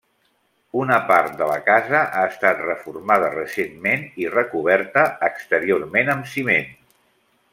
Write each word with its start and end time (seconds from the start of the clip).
Una 0.83 0.95
part 1.09 1.35
de 1.41 1.47
la 1.49 1.57
casa 1.67 1.99
ha 2.21 2.23
estat 2.29 2.63
reformada 2.69 3.29
recentment 3.35 4.07
i 4.23 4.27
recoberta 4.37 5.03
exteriorment 5.31 6.13
amb 6.17 6.31
ciment. 6.35 6.73